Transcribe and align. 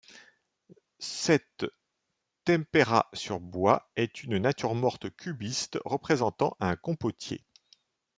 Cette 0.97 1.63
tempera 2.43 3.07
sur 3.13 3.39
bois 3.39 3.91
est 3.95 4.23
une 4.23 4.39
nature 4.39 4.73
morte 4.73 5.11
cubiste 5.15 5.77
représentant 5.85 6.57
un 6.59 6.75
compotier. 6.75 7.45